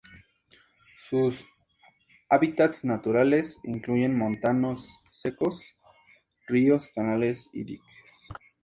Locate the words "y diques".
7.53-8.27